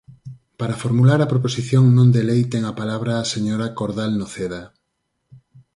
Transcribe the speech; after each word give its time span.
Para 0.59 0.79
formular 0.83 1.19
a 1.21 1.31
proposición 1.33 1.83
non 1.97 2.07
de 2.15 2.21
lei 2.29 2.41
ten 2.53 2.63
a 2.71 2.77
palabra 2.79 3.13
a 3.17 3.29
señora 3.33 3.67
Cordal 3.77 4.11
Noceda. 4.21 4.61